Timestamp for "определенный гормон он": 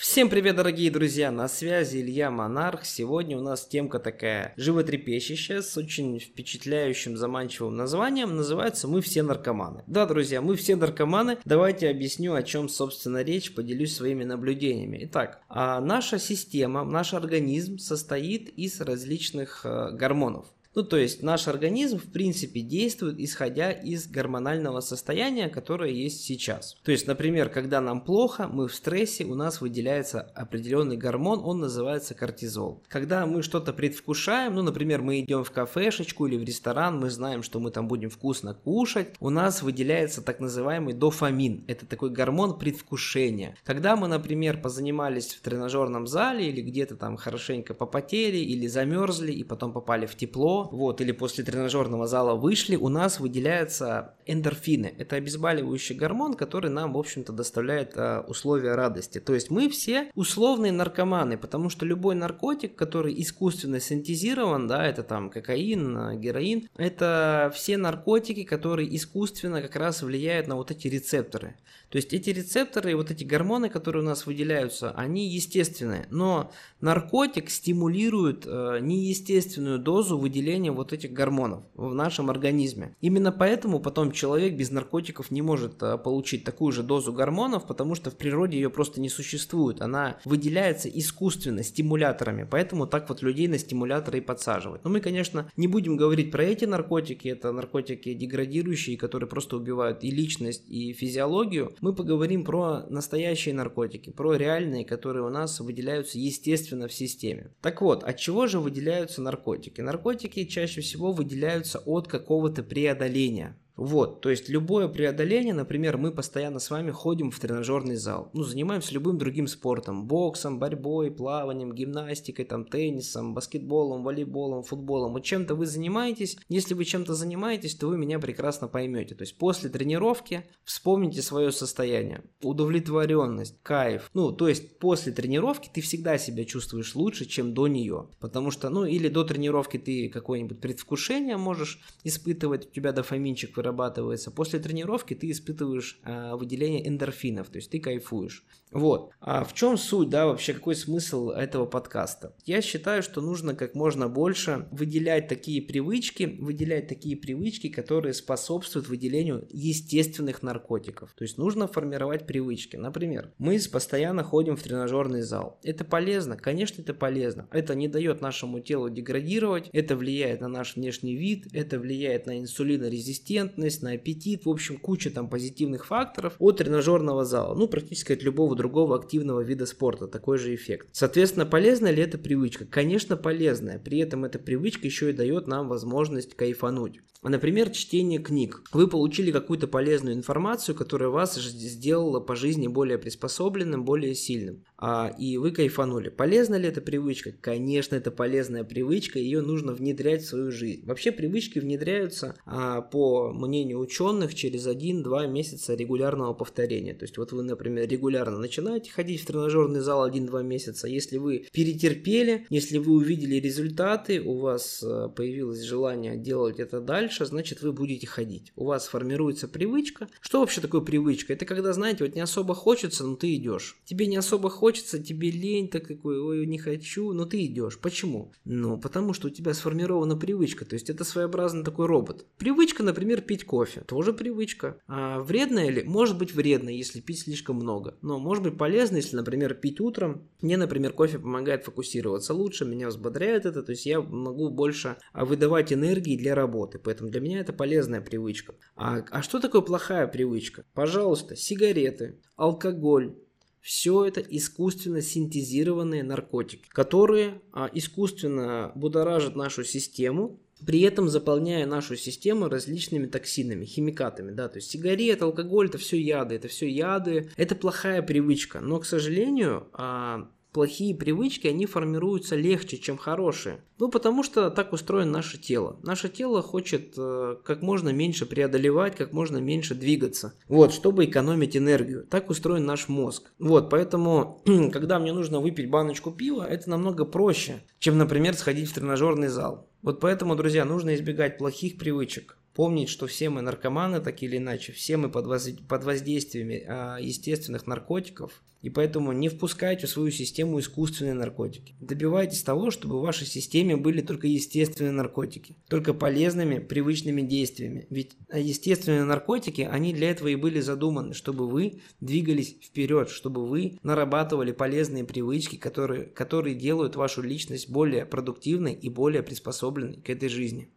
30.20-31.58